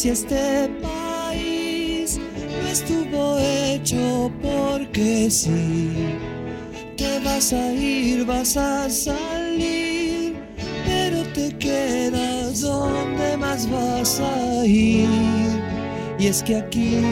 Alicia 0.00 0.14
este 0.14 0.70
país 0.80 2.18
no 2.62 2.68
estuvo 2.68 3.38
hecho 3.38 4.32
porque 4.40 5.30
sí? 5.30 6.16
Te 6.96 7.20
vas 7.20 7.52
a 7.52 7.70
ir, 7.74 8.24
vas 8.24 8.56
a 8.56 8.88
salir, 8.88 10.36
pero 10.86 11.22
te 11.34 11.54
quedas 11.58 12.62
donde 12.62 13.36
más 13.36 13.70
vas 13.70 14.20
a 14.20 14.64
ir. 14.64 15.06
Y 16.18 16.28
es 16.28 16.42
que 16.44 16.56
aquí, 16.56 17.02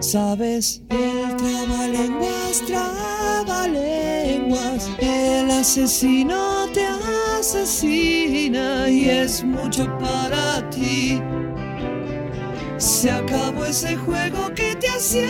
sabes, 0.00 0.82
el 0.90 1.36
trabalenguas, 1.38 2.62
trabalenguas, 2.66 4.90
el 4.98 5.50
asesino 5.50 6.66
te 6.74 6.84
asesina 7.38 8.90
y 8.90 9.08
es 9.08 9.42
mucho 9.42 9.86
para 9.98 10.68
ti. 10.68 11.22
Se 12.78 13.10
acabó 13.10 13.64
ese 13.64 13.96
juego 13.96 14.54
que 14.54 14.76
te 14.76 14.88
hacía. 14.88 15.28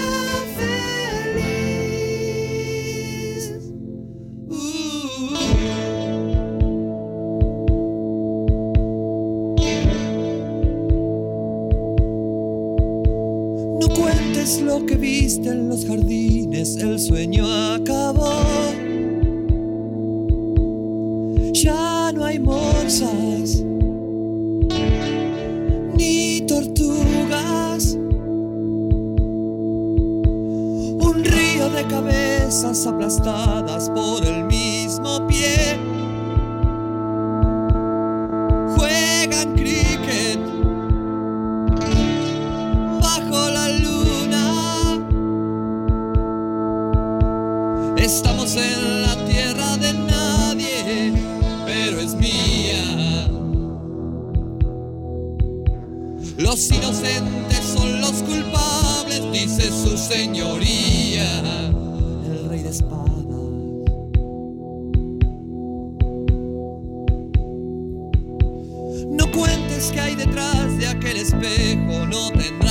que 69.92 70.00
hay 70.00 70.14
detrás 70.14 70.76
de 70.76 70.86
aquel 70.86 71.16
espejo 71.16 72.06
no 72.06 72.30
tendrá 72.32 72.67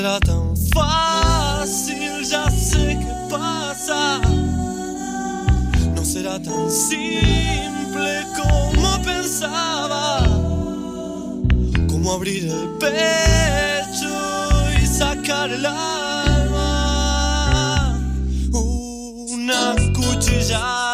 será 0.00 0.18
tão 0.20 0.54
fácil, 0.72 2.24
já 2.24 2.50
sei 2.50 2.96
que 2.96 3.28
passa. 3.28 4.18
Não 5.94 6.02
será 6.02 6.40
tão 6.40 6.70
simples 6.70 8.24
como 8.34 9.04
pensava. 9.04 10.22
Como 11.90 12.12
abrir 12.12 12.50
o 12.50 12.78
pecho 12.78 14.08
e 14.82 14.86
sacar 14.86 15.50
el 15.50 15.66
alma. 15.66 16.70
Uma 18.54 19.76
cuchillada. 19.92 20.89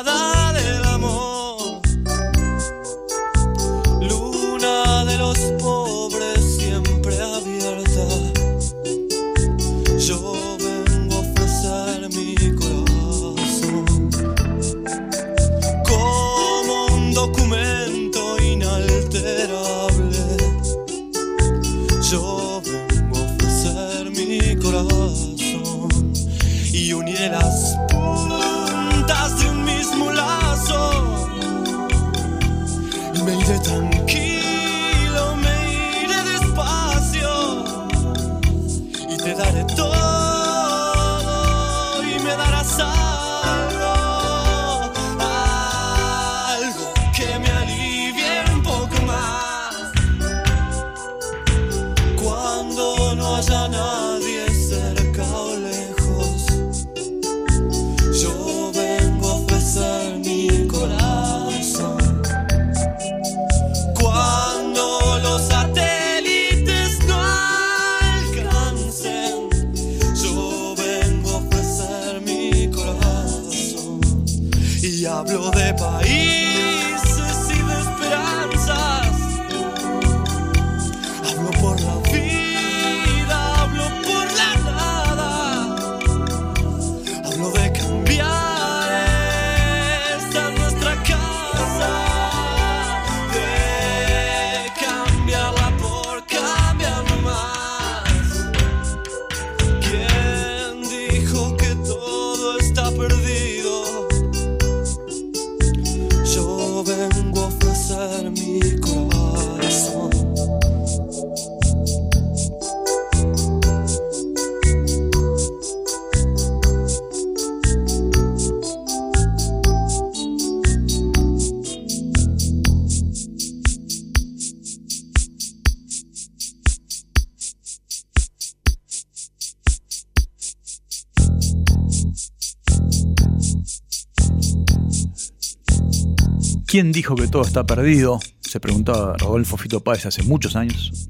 ¿Quién 136.77 136.93
dijo 136.93 137.15
que 137.15 137.27
todo 137.27 137.41
está 137.41 137.65
perdido? 137.65 138.21
Se 138.39 138.61
preguntaba 138.61 139.17
Rodolfo 139.17 139.57
Fito 139.57 139.83
Páez 139.83 140.05
hace 140.05 140.23
muchos 140.25 140.57
años. 140.57 141.09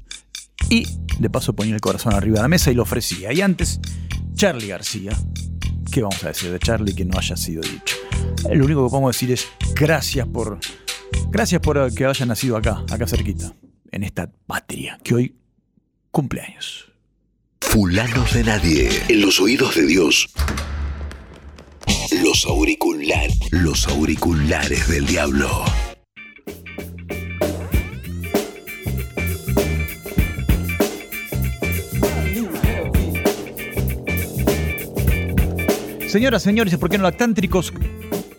Y 0.69 0.87
de 1.19 1.29
paso 1.29 1.57
ponía 1.57 1.75
el 1.75 1.81
corazón 1.81 2.13
arriba 2.13 2.37
de 2.37 2.43
la 2.43 2.47
mesa 2.47 2.71
y 2.71 2.73
lo 2.73 2.83
ofrecía. 2.83 3.33
Y 3.33 3.41
antes, 3.41 3.81
Charlie 4.33 4.67
García. 4.67 5.11
¿Qué 5.91 6.01
vamos 6.01 6.23
a 6.23 6.29
decir 6.29 6.53
de 6.53 6.59
Charlie 6.59 6.95
que 6.95 7.03
no 7.03 7.19
haya 7.19 7.35
sido 7.35 7.61
dicho? 7.63 7.97
Lo 8.49 8.63
único 8.63 8.85
que 8.85 8.91
podemos 8.91 9.13
decir 9.13 9.29
es 9.33 9.45
gracias 9.75 10.25
por. 10.25 10.57
Gracias 11.31 11.59
por 11.59 11.93
que 11.93 12.05
haya 12.05 12.25
nacido 12.25 12.55
acá, 12.55 12.85
acá 12.89 13.05
cerquita, 13.05 13.53
en 13.91 14.03
esta 14.03 14.31
patria 14.45 14.97
que 15.03 15.15
hoy 15.15 15.35
cumple 16.11 16.43
años. 16.43 16.93
Fulanos 17.59 18.33
de 18.33 18.43
nadie. 18.45 18.89
En 19.09 19.19
los 19.19 19.41
oídos 19.41 19.75
de 19.75 19.85
Dios. 19.85 20.29
Los 22.37 22.45
auriculares. 22.45 23.39
Los 23.49 23.87
auriculares 23.87 24.87
del 24.87 25.07
diablo. 25.07 25.49
Señoras, 36.07 36.43
señores, 36.43 36.77
¿por 36.77 36.91
qué 36.91 36.99
no 36.99 37.05
lactántricos? 37.05 37.73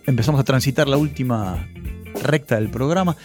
Empezamos 0.06 0.40
a 0.40 0.44
transitar 0.44 0.86
la 0.86 0.96
última 0.96 1.68
recta 2.22 2.54
del 2.54 2.70
programa. 2.70 3.16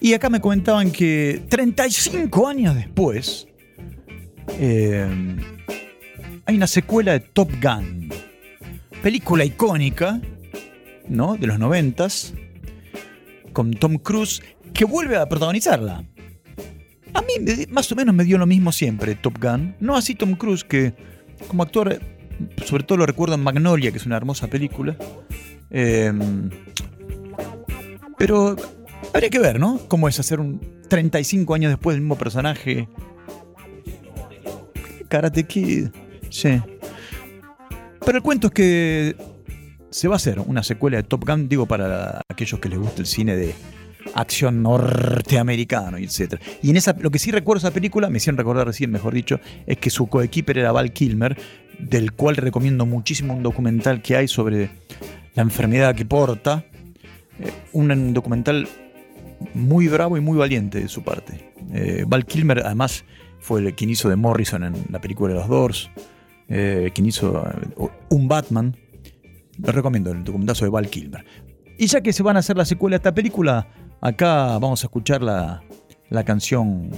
Y 0.00 0.14
acá 0.14 0.30
me 0.30 0.40
comentaban 0.40 0.90
que 0.90 1.42
35 1.50 2.48
años 2.48 2.74
después 2.74 3.46
eh, 4.58 5.36
hay 6.46 6.56
una 6.56 6.66
secuela 6.66 7.12
de 7.12 7.20
Top 7.20 7.50
Gun. 7.62 8.33
Película 9.04 9.44
icónica, 9.44 10.18
¿no? 11.10 11.36
De 11.36 11.46
los 11.46 11.58
noventas, 11.58 12.32
con 13.52 13.74
Tom 13.74 13.98
Cruise, 13.98 14.42
que 14.72 14.86
vuelve 14.86 15.18
a 15.18 15.28
protagonizarla. 15.28 16.06
A 17.12 17.20
mí 17.20 17.34
más 17.68 17.92
o 17.92 17.96
menos 17.96 18.14
me 18.14 18.24
dio 18.24 18.38
lo 18.38 18.46
mismo 18.46 18.72
siempre 18.72 19.14
Top 19.14 19.34
Gun. 19.38 19.76
No 19.78 19.94
así 19.94 20.14
Tom 20.14 20.36
Cruise, 20.36 20.64
que 20.64 20.94
como 21.48 21.64
actor, 21.64 22.00
sobre 22.64 22.84
todo 22.84 22.96
lo 22.96 23.04
recuerdo 23.04 23.34
en 23.34 23.42
Magnolia, 23.42 23.92
que 23.92 23.98
es 23.98 24.06
una 24.06 24.16
hermosa 24.16 24.46
película. 24.46 24.96
Eh, 25.68 26.10
pero 28.16 28.56
habría 29.12 29.28
que 29.28 29.38
ver, 29.38 29.60
¿no? 29.60 29.80
Cómo 29.86 30.08
es 30.08 30.18
hacer 30.18 30.40
un 30.40 30.62
35 30.88 31.52
años 31.52 31.72
después 31.72 31.94
del 31.94 32.00
mismo 32.00 32.16
personaje. 32.16 32.88
Karate 35.08 35.44
Kid. 35.44 35.88
Sí. 36.30 36.58
Pero 38.04 38.18
el 38.18 38.22
cuento 38.22 38.48
es 38.48 38.52
que 38.52 39.16
se 39.90 40.08
va 40.08 40.14
a 40.14 40.16
hacer 40.16 40.40
una 40.40 40.62
secuela 40.62 40.96
de 40.98 41.04
Top 41.04 41.24
Gun, 41.26 41.48
digo, 41.48 41.66
para 41.66 42.20
aquellos 42.28 42.60
que 42.60 42.68
les 42.68 42.78
gusta 42.78 43.00
el 43.00 43.06
cine 43.06 43.36
de 43.36 43.54
acción 44.14 44.62
norteamericano, 44.62 45.96
etc. 45.96 46.34
Y 46.62 46.70
en 46.70 46.76
esa, 46.76 46.94
lo 46.98 47.10
que 47.10 47.18
sí 47.18 47.30
recuerdo 47.30 47.58
esa 47.58 47.70
película, 47.70 48.10
me 48.10 48.18
hicieron 48.18 48.36
recordar 48.36 48.66
recién, 48.66 48.90
mejor 48.90 49.14
dicho, 49.14 49.40
es 49.66 49.78
que 49.78 49.88
su 49.88 50.08
coequiper 50.08 50.58
era 50.58 50.72
Val 50.72 50.92
Kilmer, 50.92 51.36
del 51.78 52.12
cual 52.12 52.36
recomiendo 52.36 52.86
muchísimo 52.86 53.34
un 53.34 53.42
documental 53.42 54.02
que 54.02 54.16
hay 54.16 54.28
sobre 54.28 54.70
la 55.34 55.42
enfermedad 55.42 55.94
que 55.94 56.04
porta. 56.04 56.64
Eh, 57.38 57.50
un 57.72 58.12
documental 58.12 58.68
muy 59.54 59.88
bravo 59.88 60.16
y 60.16 60.20
muy 60.20 60.36
valiente 60.36 60.80
de 60.80 60.88
su 60.88 61.02
parte. 61.02 61.52
Eh, 61.72 62.04
Val 62.06 62.26
Kilmer, 62.26 62.62
además, 62.64 63.04
fue 63.40 63.60
el 63.60 63.74
quien 63.74 63.90
hizo 63.90 64.08
de 64.08 64.16
Morrison 64.16 64.64
en 64.64 64.74
la 64.90 65.00
película 65.00 65.32
de 65.32 65.40
los 65.40 65.48
Doors, 65.48 65.90
eh, 66.48 66.90
quien 66.94 67.06
hizo 67.06 67.44
eh, 67.46 67.88
un 68.10 68.28
Batman. 68.28 68.76
Lo 69.58 69.72
recomiendo, 69.72 70.10
el 70.10 70.24
documentazo 70.24 70.64
de 70.64 70.70
Val 70.70 70.88
Kilmer. 70.88 71.24
Y 71.78 71.86
ya 71.86 72.00
que 72.00 72.12
se 72.12 72.22
van 72.22 72.36
a 72.36 72.40
hacer 72.40 72.56
la 72.56 72.64
secuela 72.64 72.94
de 72.94 72.98
esta 72.98 73.14
película, 73.14 73.68
acá 74.00 74.58
vamos 74.58 74.82
a 74.82 74.86
escuchar 74.86 75.22
la, 75.22 75.62
la 76.10 76.24
canción 76.24 76.90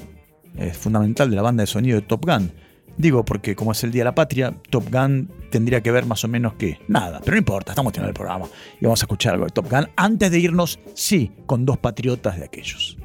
eh, 0.57 0.72
fundamental 0.72 1.30
de 1.30 1.36
la 1.36 1.42
banda 1.42 1.62
de 1.62 1.66
sonido 1.66 2.01
de 2.01 2.07
Top 2.07 2.24
Gun. 2.24 2.51
Digo, 2.99 3.24
porque 3.24 3.55
como 3.55 3.72
es 3.72 3.84
el 3.84 3.92
Día 3.92 4.01
de 4.01 4.05
la 4.07 4.14
Patria, 4.14 4.55
Top 4.70 4.84
Gun 4.90 5.30
tendría 5.51 5.82
que 5.82 5.90
ver 5.90 6.07
más 6.07 6.24
o 6.24 6.28
menos 6.28 6.55
que 6.55 6.78
nada. 6.88 7.20
Pero 7.20 7.32
no 7.32 7.38
importa, 7.38 7.72
estamos 7.72 7.92
teniendo 7.92 8.09
el 8.09 8.14
programa 8.14 8.47
y 8.80 8.84
vamos 8.84 9.03
a 9.03 9.05
escuchar 9.05 9.34
algo 9.34 9.44
de 9.47 9.53
Top 9.53 9.70
Gun 9.70 9.88
antes 9.97 10.30
de 10.30 10.38
irnos, 10.38 10.78
sí, 10.94 11.30
con 11.44 11.66
dos 11.66 11.76
patriotas 11.76 12.38
de 12.38 12.44
aquellos. 12.47 12.97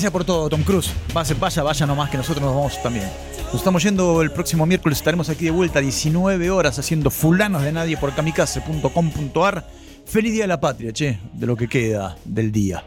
Gracias 0.00 0.12
por 0.12 0.24
todo, 0.24 0.48
Tom 0.48 0.62
Cruise. 0.62 0.90
Vaya, 1.12 1.36
vaya, 1.38 1.62
vaya 1.62 1.86
nomás 1.86 2.08
que 2.08 2.16
nosotros 2.16 2.42
nos 2.42 2.54
vamos 2.54 2.82
también. 2.82 3.04
Nos 3.44 3.56
estamos 3.56 3.82
yendo 3.82 4.22
el 4.22 4.30
próximo 4.30 4.64
miércoles, 4.64 4.96
estaremos 4.96 5.28
aquí 5.28 5.44
de 5.44 5.50
vuelta 5.50 5.78
a 5.78 5.82
19 5.82 6.50
horas 6.50 6.78
haciendo 6.78 7.10
fulanos 7.10 7.60
de 7.60 7.70
nadie 7.70 7.98
por 7.98 8.14
kamikaze.com.ar. 8.14 9.68
Feliz 10.06 10.32
Día 10.32 10.44
de 10.44 10.48
la 10.48 10.58
Patria, 10.58 10.90
che, 10.94 11.18
de 11.34 11.46
lo 11.46 11.54
que 11.54 11.68
queda 11.68 12.16
del 12.24 12.50
día. 12.50 12.82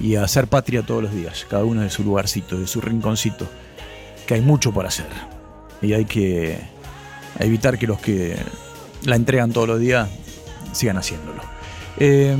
Y 0.00 0.16
a 0.16 0.24
hacer 0.24 0.48
patria 0.48 0.82
todos 0.82 1.04
los 1.04 1.14
días, 1.14 1.46
cada 1.48 1.64
uno 1.64 1.82
de 1.82 1.90
su 1.90 2.02
lugarcito, 2.02 2.58
de 2.58 2.66
su 2.66 2.80
rinconcito. 2.80 3.46
Que 4.26 4.34
hay 4.34 4.40
mucho 4.40 4.72
por 4.72 4.86
hacer. 4.86 5.06
Y 5.80 5.92
hay 5.92 6.04
que 6.04 6.58
evitar 7.38 7.78
que 7.78 7.86
los 7.86 8.00
que 8.00 8.36
la 9.04 9.14
entregan 9.14 9.52
todos 9.52 9.68
los 9.68 9.78
días 9.78 10.08
sigan 10.72 10.96
haciéndolo. 10.96 11.42
Eh, 11.98 12.34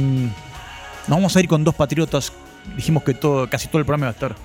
nos 1.06 1.16
vamos 1.16 1.36
a 1.36 1.38
ir 1.38 1.46
con 1.46 1.62
dos 1.62 1.76
patriotas. 1.76 2.32
Dijimos 2.74 3.02
que 3.04 3.14
todo, 3.14 3.48
casi 3.48 3.68
todo 3.68 3.78
el 3.78 3.84
programa 3.84 4.06
va 4.06 4.10
a 4.10 4.14
estar 4.14 4.36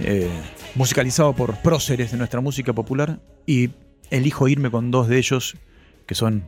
eh, 0.00 0.28
musicalizado 0.74 1.32
por 1.34 1.56
próceres 1.62 2.10
de 2.10 2.18
nuestra 2.18 2.40
música 2.40 2.72
popular. 2.72 3.20
Y 3.46 3.70
elijo 4.10 4.48
irme 4.48 4.70
con 4.70 4.90
dos 4.90 5.08
de 5.08 5.18
ellos 5.18 5.56
que 6.06 6.14
son 6.14 6.44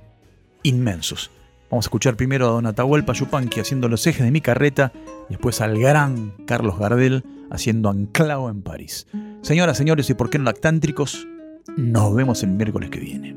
inmensos. 0.63 1.31
Vamos 1.71 1.85
a 1.85 1.89
escuchar 1.89 2.17
primero 2.17 2.49
a 2.49 2.51
Don 2.51 2.67
Atahualpa 2.67 3.13
Yupanqui 3.13 3.61
haciendo 3.61 3.89
los 3.89 4.07
ejes 4.07 4.25
de 4.25 4.31
mi 4.33 4.41
carreta 4.41 4.93
y 5.29 5.35
después 5.35 5.61
al 5.61 5.79
gran 5.79 6.33
Carlos 6.47 6.79
Gardel 6.79 7.25
haciendo 7.51 7.91
Anclao 7.91 8.51
en 8.51 8.63
París. 8.63 9.07
Señoras, 9.43 9.77
señores 9.77 10.11
y 10.11 10.15
por 10.15 10.31
qué 10.31 10.39
no 10.39 10.45
lactántricos, 10.45 11.27
nos 11.77 12.15
vemos 12.15 12.43
el 12.43 12.51
miércoles 12.51 12.91
que 12.91 12.99
viene. 12.99 13.37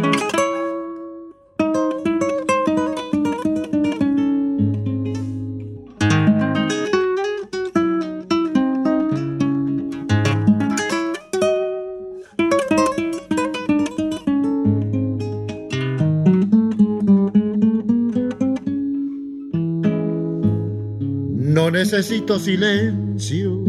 Necesito 22.21 22.39
silencio, 22.39 23.63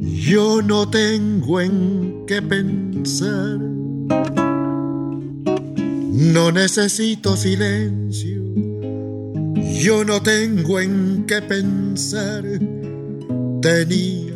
yo 0.00 0.62
no 0.62 0.88
tengo 0.88 1.60
en 1.60 2.24
qué 2.26 2.42
pensar. 2.42 3.58
No 6.10 6.50
necesito 6.50 7.36
silencio, 7.36 8.42
yo 9.80 10.04
no 10.04 10.20
tengo 10.20 10.80
en 10.80 11.24
qué 11.26 11.40
pensar. 11.40 12.44
Tenía, 13.62 14.34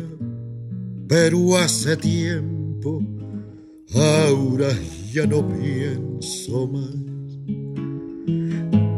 pero 1.07 1.57
hace 1.57 1.97
tiempo, 1.97 3.03
ahora 3.93 4.69
ya 5.11 5.25
no 5.25 5.45
pienso 5.49 6.67
más. 6.67 6.95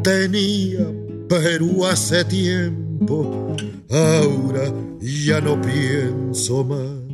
Tenía, 0.04 0.86
pero 1.28 1.84
hace 1.86 2.24
tiempo, 2.24 2.85
ahora 3.90 4.72
ya 5.00 5.40
no 5.40 5.60
pienso 5.60 6.64
más. 6.64 7.06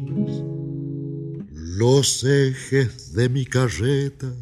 Los 1.52 2.24
ejes 2.24 3.12
de 3.14 3.28
mi 3.28 3.44
carreta 3.44 4.32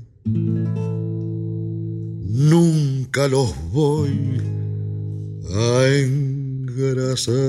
nunca 2.40 3.28
los 3.28 3.54
voy 3.72 4.40
a 5.54 5.86
engrasar. 5.88 7.48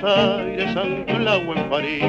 Buenos 0.00 0.38
Aires, 0.38 0.76
anclado 0.76 1.54
en 1.54 1.68
París, 1.68 2.04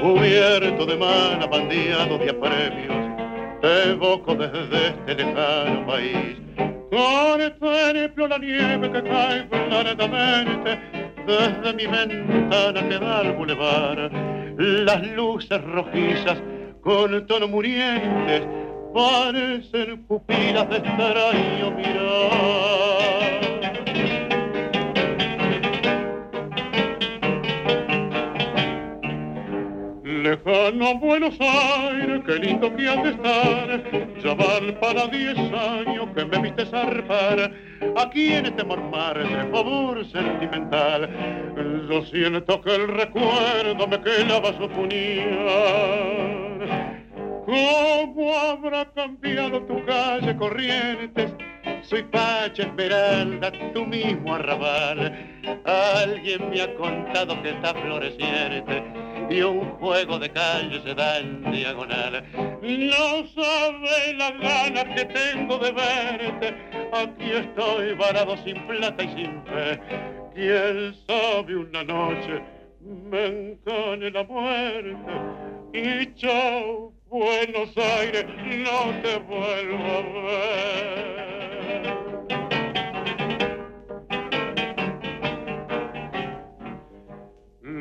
cubierto 0.00 0.86
de 0.86 0.96
mana, 0.96 1.46
bandeado 1.46 2.16
de 2.16 2.30
apremios, 2.30 3.60
te 3.60 3.90
evoco 3.90 4.34
desde 4.34 4.88
este 4.88 5.14
lejano 5.16 5.86
país. 5.86 6.38
Contemplo 6.90 8.26
la 8.26 8.38
nieve 8.38 8.90
que 8.90 9.02
cae 9.02 9.42
planetamente 9.44 10.78
desde 11.26 11.74
mi 11.74 11.86
ventana 11.86 12.88
que 12.88 12.98
da 12.98 13.18
al 13.18 13.32
bulevar, 13.34 14.10
las 14.56 15.06
luces 15.08 15.62
rojizas 15.62 16.38
con 16.80 17.26
tono 17.26 17.48
murientes 17.48 18.46
parecen 18.94 20.06
pupilas 20.06 20.70
de 20.70 20.76
extraño 20.78 21.70
mirar. 21.76 23.39
Lejano 30.30 30.96
Buenos 31.00 31.36
Aires, 31.40 32.22
qué 32.24 32.34
lindo 32.36 32.72
que 32.76 32.88
han 32.88 33.02
de 33.02 33.10
estar. 33.10 33.82
Ya 34.22 34.36
para 34.80 35.08
diez 35.08 35.36
años 35.36 36.06
que 36.14 36.24
me 36.24 36.38
viste 36.38 36.66
zarpar. 36.66 37.50
Aquí 37.96 38.34
en 38.34 38.46
este 38.46 38.62
mormar 38.62 39.18
de 39.18 39.50
favor 39.50 40.06
sentimental. 40.06 41.10
Yo 41.90 42.02
siento 42.06 42.60
que 42.60 42.76
el 42.76 42.86
recuerdo 42.86 43.88
me 43.88 44.00
clava 44.00 44.52
su. 44.56 44.68
¿Cómo 47.44 48.32
habrá 48.38 48.84
cambiado 48.92 49.60
tu 49.62 49.84
calle 49.84 50.36
Corrientes? 50.36 51.34
Soy 51.82 52.04
Pacha 52.04 52.62
Esmeralda, 52.62 53.50
tu 53.74 53.84
mismo 53.84 54.32
arrabal. 54.36 55.12
Alguien 55.64 56.50
me 56.50 56.62
ha 56.62 56.72
contado 56.76 57.42
que 57.42 57.50
está 57.50 57.74
floreciente 57.74 59.09
y 59.30 59.42
un 59.42 59.70
juego 59.78 60.18
de 60.18 60.30
calle 60.30 60.80
se 60.82 60.94
da 60.94 61.18
en 61.18 61.50
diagonal. 61.50 62.24
No 62.62 63.26
sabe 63.28 64.14
las 64.14 64.38
ganas 64.40 64.84
que 64.96 65.04
tengo 65.06 65.58
de 65.58 65.72
verte 65.72 66.54
Aquí 66.92 67.30
estoy 67.30 67.94
varado 67.94 68.36
sin 68.38 68.66
plata 68.66 69.02
y 69.02 69.08
sin 69.14 69.42
fe. 69.44 69.80
Quién 70.34 70.94
sabe 71.06 71.56
una 71.56 71.84
noche 71.84 72.42
me 72.80 73.26
encane 73.26 74.10
la 74.10 74.24
muerte. 74.24 74.96
Y 75.72 76.14
chao, 76.14 76.92
Buenos 77.08 77.76
Aires, 77.76 78.26
no 78.26 79.02
te 79.02 79.18
vuelvo 79.18 79.84
a 79.84 80.02
ver. 80.26 81.20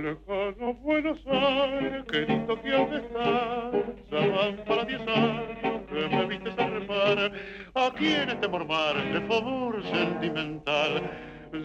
Lejano 0.10 0.74
Buenos 0.82 1.20
Aires, 1.28 2.03
querido 2.12 2.60
que 2.64 2.74
has 2.74 2.89
de 2.89 2.97
estar, 2.97 3.72
ya 4.10 4.28
van 4.28 4.57
para 4.66 4.84
diez 4.86 5.01
años 5.01 5.82
que 5.88 6.07
me 6.10 6.26
viste 6.26 6.49
a 6.49 6.68
repar, 6.68 7.32
aquí 7.76 8.07
en 8.07 8.30
este 8.30 8.47
mormar 8.47 8.95
de 9.14 9.22
favor 9.28 9.84
sentimental, 9.84 11.12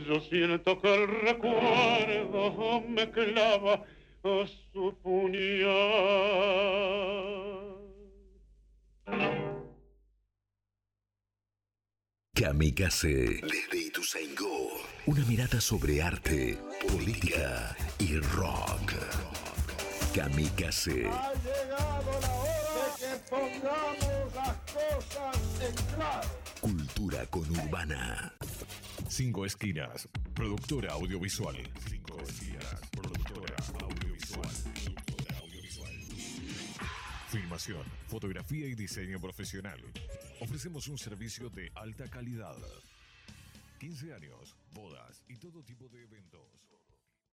yo 0.07 0.21
siento 0.21 0.79
que 0.79 0.95
el 0.95 1.09
recuerdo 1.23 2.83
me 2.87 3.11
clava 3.11 3.83
a 4.25 4.47
su 4.75 4.95
puñal. 5.03 5.65
Kamikaze. 12.35 13.41
Desde 13.43 13.79
Ituzaingó. 13.87 14.69
Una 15.07 15.25
mirada 15.25 15.61
sobre 15.61 16.03
arte, 16.03 16.59
política 16.91 17.77
y 18.01 18.19
rock. 18.19 18.93
Kamikaze. 20.13 21.09
Cultura 26.61 27.25
conurbana. 27.27 28.35
Cinco 29.09 29.47
Esquinas, 29.47 30.09
productora 30.35 30.95
audiovisual. 30.95 31.57
Cinco 31.89 32.19
Esquinas, 32.21 32.81
productora 32.91 33.55
audiovisual. 33.81 34.51
Filmación, 37.35 37.83
fotografía 38.07 38.69
y 38.69 38.77
diseño 38.77 39.21
profesional. 39.21 39.81
Ofrecemos 40.41 40.87
un 40.87 40.97
servicio 40.97 41.51
de 41.51 41.69
alta 41.75 42.09
calidad. 42.09 42.55
15 43.81 44.15
años, 44.15 44.55
bodas 44.73 45.21
y 45.27 45.37
todo 45.39 45.61
tipo 45.65 45.89
de 45.89 46.05
eventos. 46.05 46.64